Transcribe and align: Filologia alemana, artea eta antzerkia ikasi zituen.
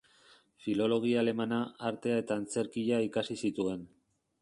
Filologia 0.63 1.19
alemana, 1.25 1.61
artea 1.91 2.25
eta 2.25 2.41
antzerkia 2.43 3.07
ikasi 3.13 3.41
zituen. 3.47 3.89